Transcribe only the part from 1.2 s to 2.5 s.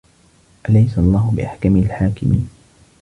بِأَحكَمِ الحاكِمينَ